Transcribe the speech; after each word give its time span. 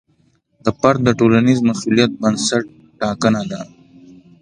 د 0.63 0.67
فرد 0.79 0.99
د 1.05 1.09
ټولنیز 1.19 1.59
مسوولیت 1.69 2.11
بنسټ 2.21 2.65
ټاکنه 2.99 3.41
ده. 3.51 3.61